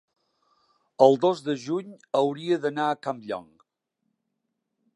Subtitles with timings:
[1.07, 1.91] el dos de juny
[2.21, 3.47] hauria d'anar a Campllong.